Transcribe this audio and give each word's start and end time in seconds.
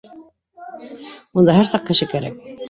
Унда 1.41 1.59
һәр 1.59 1.71
саҡ 1.73 1.87
кеше 1.91 2.09
кәрәк 2.15 2.43